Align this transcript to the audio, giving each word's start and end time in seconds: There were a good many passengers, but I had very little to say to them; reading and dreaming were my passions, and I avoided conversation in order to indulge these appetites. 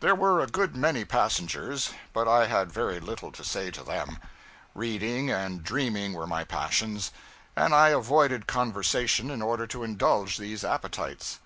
There 0.00 0.16
were 0.16 0.40
a 0.40 0.48
good 0.48 0.74
many 0.74 1.04
passengers, 1.04 1.90
but 2.12 2.26
I 2.26 2.46
had 2.48 2.72
very 2.72 2.98
little 2.98 3.30
to 3.30 3.44
say 3.44 3.70
to 3.70 3.84
them; 3.84 4.18
reading 4.74 5.30
and 5.30 5.62
dreaming 5.62 6.12
were 6.12 6.26
my 6.26 6.42
passions, 6.42 7.12
and 7.54 7.72
I 7.72 7.90
avoided 7.90 8.48
conversation 8.48 9.30
in 9.30 9.40
order 9.40 9.68
to 9.68 9.84
indulge 9.84 10.38
these 10.38 10.64
appetites. 10.64 11.38